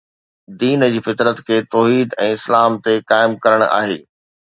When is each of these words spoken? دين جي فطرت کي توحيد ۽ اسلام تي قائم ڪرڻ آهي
دين 0.59 0.85
جي 0.93 1.01
فطرت 1.07 1.41
کي 1.49 1.57
توحيد 1.75 2.15
۽ 2.23 2.29
اسلام 2.37 2.79
تي 2.89 2.95
قائم 3.13 3.37
ڪرڻ 3.45 3.67
آهي 3.67 3.99